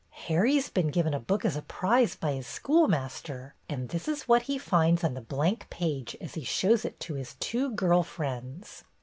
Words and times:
''"Harry 0.29 0.59
's 0.59 0.67
been 0.67 0.87
given 0.87 1.13
a 1.13 1.19
book 1.19 1.45
as 1.45 1.55
a 1.55 1.61
prize 1.61 2.15
by 2.15 2.33
his 2.33 2.47
schoolmaster, 2.47 3.53
and 3.69 3.89
this 3.89 4.07
is 4.07 4.23
what 4.27 4.41
he 4.41 4.57
finds 4.57 5.03
on 5.03 5.13
the 5.13 5.21
blank 5.21 5.67
page 5.69 6.17
as 6.19 6.33
he 6.33 6.43
shows 6.43 6.83
it 6.83 6.99
to 6.99 7.13
his 7.13 7.35
two 7.35 7.69
girl 7.69 8.01
friends." 8.01 8.83